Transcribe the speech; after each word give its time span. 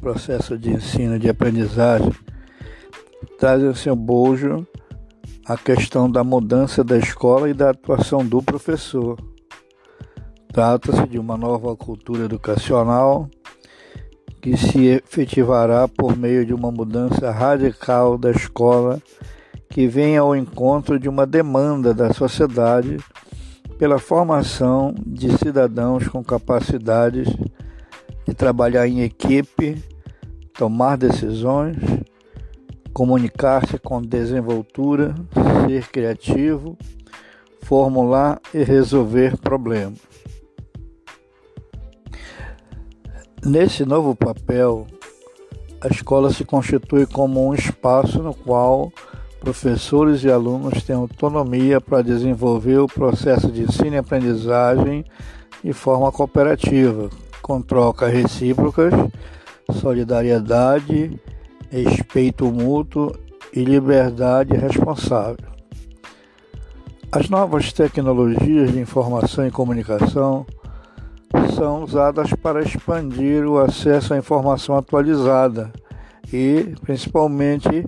processo 0.00 0.56
de 0.56 0.70
ensino 0.70 1.18
de 1.18 1.28
aprendizagem 1.28 2.12
traz 3.38 3.62
em 3.62 3.74
seu 3.74 3.94
bojo 3.94 4.66
a 5.46 5.56
questão 5.56 6.10
da 6.10 6.24
mudança 6.24 6.82
da 6.82 6.96
escola 6.96 7.50
e 7.50 7.54
da 7.54 7.70
atuação 7.70 8.24
do 8.24 8.42
professor. 8.42 9.18
Trata-se 10.52 11.06
de 11.06 11.18
uma 11.18 11.36
nova 11.36 11.76
cultura 11.76 12.24
educacional 12.24 13.28
que 14.40 14.56
se 14.56 14.86
efetivará 14.86 15.86
por 15.86 16.16
meio 16.16 16.46
de 16.46 16.54
uma 16.54 16.70
mudança 16.70 17.30
radical 17.30 18.16
da 18.16 18.30
escola 18.30 19.00
que 19.68 19.86
vem 19.86 20.16
ao 20.16 20.34
encontro 20.34 20.98
de 20.98 21.08
uma 21.08 21.26
demanda 21.26 21.92
da 21.92 22.12
sociedade 22.12 22.96
pela 23.78 23.98
formação 23.98 24.94
de 25.06 25.36
cidadãos 25.38 26.08
com 26.08 26.24
capacidades 26.24 27.28
de 28.26 28.34
trabalhar 28.34 28.86
em 28.86 29.00
equipe, 29.02 29.82
tomar 30.60 30.98
decisões, 30.98 31.78
comunicar-se 32.92 33.78
com 33.78 34.02
desenvoltura, 34.02 35.14
ser 35.66 35.88
criativo, 35.88 36.76
formular 37.62 38.38
e 38.52 38.62
resolver 38.62 39.38
problemas. 39.38 39.98
Nesse 43.42 43.86
novo 43.86 44.14
papel, 44.14 44.86
a 45.80 45.88
escola 45.88 46.30
se 46.30 46.44
constitui 46.44 47.06
como 47.06 47.48
um 47.48 47.54
espaço 47.54 48.22
no 48.22 48.34
qual 48.34 48.92
professores 49.40 50.22
e 50.24 50.30
alunos 50.30 50.82
têm 50.82 50.94
autonomia 50.94 51.80
para 51.80 52.02
desenvolver 52.02 52.80
o 52.80 52.86
processo 52.86 53.50
de 53.50 53.62
ensino 53.62 53.94
e 53.94 53.98
aprendizagem 53.98 55.06
de 55.64 55.72
forma 55.72 56.12
cooperativa, 56.12 57.08
com 57.40 57.62
trocas 57.62 58.12
recíprocas, 58.12 58.92
solidariedade, 59.72 61.20
respeito 61.70 62.46
mútuo 62.46 63.12
e 63.52 63.64
liberdade 63.64 64.56
responsável. 64.56 65.50
As 67.12 67.28
novas 67.28 67.72
tecnologias 67.72 68.72
de 68.72 68.78
informação 68.78 69.46
e 69.46 69.50
comunicação 69.50 70.46
são 71.54 71.82
usadas 71.82 72.32
para 72.34 72.62
expandir 72.62 73.44
o 73.44 73.58
acesso 73.58 74.14
à 74.14 74.16
informação 74.16 74.76
atualizada 74.76 75.72
e, 76.32 76.74
principalmente, 76.82 77.84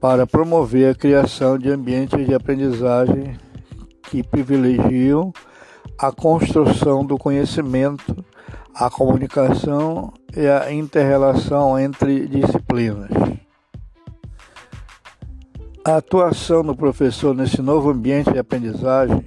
para 0.00 0.26
promover 0.26 0.90
a 0.90 0.94
criação 0.94 1.58
de 1.58 1.70
ambientes 1.70 2.26
de 2.26 2.34
aprendizagem 2.34 3.36
que 4.04 4.22
privilegiam 4.22 5.32
a 6.00 6.10
construção 6.10 7.04
do 7.04 7.18
conhecimento, 7.18 8.24
a 8.74 8.88
comunicação 8.88 10.10
e 10.34 10.46
a 10.46 10.72
interrelação 10.72 11.78
entre 11.78 12.26
disciplinas. 12.26 13.10
A 15.84 15.96
atuação 15.96 16.62
do 16.62 16.74
professor 16.74 17.34
nesse 17.34 17.60
novo 17.60 17.90
ambiente 17.90 18.32
de 18.32 18.38
aprendizagem 18.38 19.26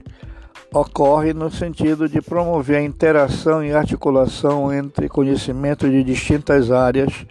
ocorre 0.74 1.32
no 1.32 1.52
sentido 1.52 2.10
de 2.10 2.20
promover 2.20 2.78
a 2.78 2.84
interação 2.84 3.64
e 3.64 3.72
articulação 3.72 4.74
entre 4.74 5.08
conhecimentos 5.08 5.92
de 5.92 6.04
distintas 6.04 6.72
áreas, 6.72 7.28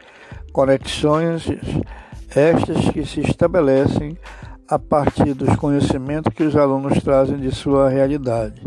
conexões 0.52 1.44
estas 2.30 2.90
que 2.90 3.04
se 3.04 3.20
estabelecem 3.20 4.16
a 4.68 4.78
partir 4.78 5.34
dos 5.34 5.56
conhecimentos 5.56 6.32
que 6.32 6.44
os 6.44 6.56
alunos 6.56 7.02
trazem 7.02 7.38
de 7.38 7.50
sua 7.50 7.88
realidade, 7.88 8.62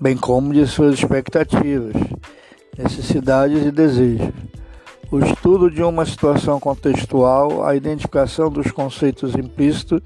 bem 0.00 0.16
como 0.16 0.52
de 0.52 0.66
suas 0.66 0.94
expectativas, 0.94 1.94
necessidades 2.78 3.66
e 3.66 3.70
desejos. 3.70 4.32
O 5.10 5.18
estudo 5.18 5.70
de 5.70 5.82
uma 5.82 6.06
situação 6.06 6.58
contextual, 6.60 7.64
a 7.64 7.74
identificação 7.74 8.48
dos 8.48 8.70
conceitos 8.70 9.34
implícitos 9.34 10.00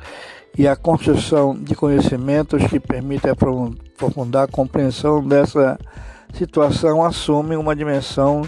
e 0.57 0.67
a 0.67 0.75
construção 0.75 1.55
de 1.55 1.75
conhecimentos 1.75 2.65
que 2.67 2.81
permitem 2.81 3.31
aprofundar 3.31 4.45
a 4.45 4.51
compreensão 4.51 5.27
dessa 5.27 5.79
situação 6.33 7.05
assume 7.05 7.55
uma 7.57 7.77
dimensão 7.77 8.43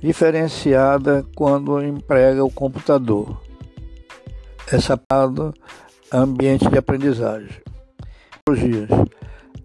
diferenciada 0.00 1.24
quando 1.34 1.82
emprega 1.82 2.44
o 2.44 2.50
computador 2.50 3.44
é 4.72 4.80
chamado 4.80 5.54
ambiente 6.12 6.68
de 6.68 6.78
aprendizagem. 6.78 7.62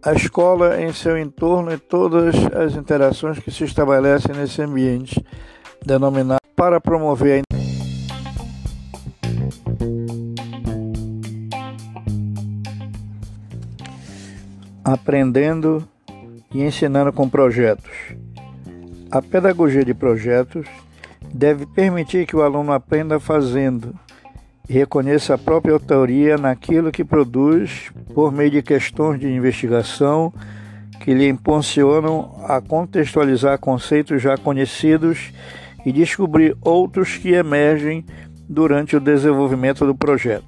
A 0.01 0.13
escola 0.13 0.81
em 0.81 0.93
seu 0.93 1.17
entorno 1.17 1.73
e 1.73 1.77
todas 1.77 2.33
as 2.55 2.73
interações 2.73 3.37
que 3.37 3.51
se 3.51 3.65
estabelecem 3.65 4.33
nesse 4.33 4.61
ambiente, 4.61 5.21
denominado 5.85 6.39
para 6.55 6.79
promover 6.79 7.41
a 14.85 14.93
aprendendo 14.93 15.85
e 16.53 16.63
ensinando 16.63 17.11
com 17.11 17.27
projetos. 17.27 18.15
A 19.11 19.21
pedagogia 19.21 19.83
de 19.83 19.93
projetos 19.93 20.65
deve 21.33 21.65
permitir 21.65 22.25
que 22.25 22.37
o 22.37 22.41
aluno 22.41 22.71
aprenda 22.71 23.19
fazendo 23.19 23.93
reconheça 24.73 25.33
a 25.33 25.37
própria 25.37 25.73
autoria 25.73 26.37
naquilo 26.37 26.91
que 26.91 27.03
produz 27.03 27.91
por 28.13 28.31
meio 28.31 28.51
de 28.51 28.61
questões 28.61 29.19
de 29.19 29.27
investigação 29.27 30.31
que 30.99 31.13
lhe 31.13 31.27
impulsionam 31.27 32.35
a 32.45 32.61
contextualizar 32.61 33.57
conceitos 33.57 34.21
já 34.21 34.37
conhecidos 34.37 35.31
e 35.85 35.91
descobrir 35.91 36.55
outros 36.61 37.17
que 37.17 37.31
emergem 37.31 38.05
durante 38.47 38.95
o 38.95 38.99
desenvolvimento 38.99 39.85
do 39.85 39.95
projeto. 39.95 40.45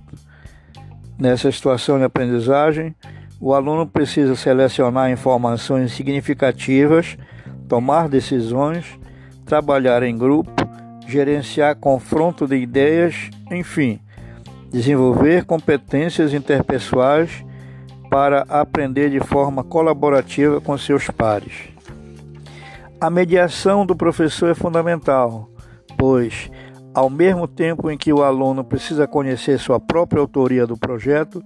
Nessa 1.17 1.51
situação 1.51 1.97
de 1.97 2.03
aprendizagem, 2.03 2.95
o 3.39 3.53
aluno 3.53 3.87
precisa 3.87 4.35
selecionar 4.35 5.09
informações 5.09 5.93
significativas, 5.93 7.17
tomar 7.67 8.07
decisões, 8.07 8.85
trabalhar 9.45 10.03
em 10.03 10.15
grupo, 10.15 10.51
gerenciar 11.07 11.75
confronto 11.75 12.45
de 12.45 12.57
ideias, 12.57 13.29
enfim, 13.49 13.99
desenvolver 14.71 15.43
competências 15.43 16.33
interpessoais 16.33 17.43
para 18.09 18.43
aprender 18.49 19.09
de 19.09 19.19
forma 19.19 19.63
colaborativa 19.63 20.61
com 20.61 20.77
seus 20.77 21.09
pares. 21.09 21.69
A 22.99 23.09
mediação 23.09 23.85
do 23.85 23.95
professor 23.95 24.49
é 24.49 24.55
fundamental, 24.55 25.49
pois, 25.97 26.49
ao 26.93 27.09
mesmo 27.09 27.47
tempo 27.47 27.91
em 27.91 27.97
que 27.97 28.13
o 28.13 28.23
aluno 28.23 28.63
precisa 28.63 29.07
conhecer 29.07 29.59
sua 29.59 29.79
própria 29.79 30.21
autoria 30.21 30.65
do 30.65 30.77
projeto, 30.77 31.43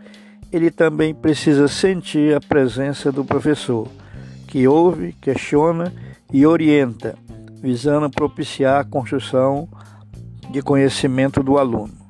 ele 0.51 0.69
também 0.69 1.13
precisa 1.13 1.67
sentir 1.67 2.35
a 2.35 2.39
presença 2.39 3.11
do 3.11 3.25
professor, 3.25 3.87
que 4.47 4.67
ouve, 4.67 5.13
questiona 5.13 5.91
e 6.31 6.45
orienta, 6.45 7.17
visando 7.61 8.09
propiciar 8.09 8.81
a 8.81 8.83
construção 8.85 9.67
de 10.51 10.61
conhecimento 10.61 11.41
do 11.41 11.57
aluno. 11.57 12.04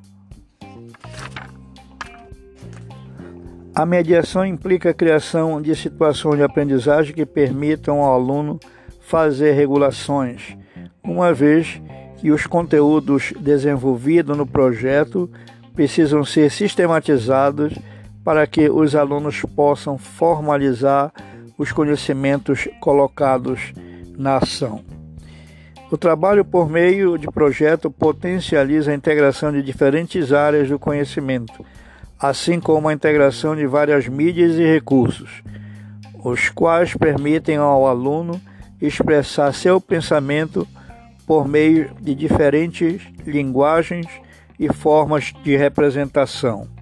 A 3.76 3.86
mediação 3.86 4.46
implica 4.46 4.92
a 4.92 4.94
criação 4.94 5.62
de 5.62 5.76
situações 5.76 6.38
de 6.38 6.44
aprendizagem 6.44 7.14
que 7.14 7.26
permitam 7.26 8.00
ao 8.00 8.14
aluno 8.14 8.58
fazer 9.02 9.52
regulações, 9.52 10.56
uma 11.04 11.34
vez 11.34 11.82
que 12.16 12.32
os 12.32 12.48
conteúdos 12.48 13.34
desenvolvidos 13.38 14.38
no 14.38 14.48
projeto 14.48 15.30
precisam 15.74 16.24
ser 16.24 16.50
sistematizados 16.50 17.78
para 18.24 18.48
que 18.48 18.70
os 18.70 18.96
alunos 18.96 19.42
possam 19.42 19.98
formalizar 19.98 21.12
os 21.58 21.74
conhecimentos 21.74 22.70
colocados 22.80 23.74
na 24.18 24.38
ação. 24.38 24.86
O 25.92 25.98
trabalho 25.98 26.46
por 26.46 26.70
meio 26.70 27.18
de 27.18 27.28
projeto 27.28 27.92
potencializa 27.92 28.92
a 28.92 28.96
integração 28.96 29.52
de 29.52 29.62
diferentes 29.62 30.32
áreas 30.32 30.70
do 30.70 30.80
conhecimento 30.80 31.54
assim 32.28 32.60
como 32.60 32.88
a 32.88 32.94
integração 32.94 33.56
de 33.56 33.66
várias 33.66 34.08
mídias 34.08 34.56
e 34.56 34.64
recursos, 34.64 35.44
os 36.24 36.50
quais 36.50 36.96
permitem 36.96 37.58
ao 37.58 37.88
aluno 37.88 38.40
expressar 38.82 39.54
seu 39.54 39.80
pensamento 39.80 40.68
por 41.26 41.48
meio 41.48 41.92
de 42.00 42.14
diferentes 42.14 43.02
linguagens 43.26 44.08
e 44.60 44.72
formas 44.72 45.34
de 45.44 45.56
representação. 45.56 46.75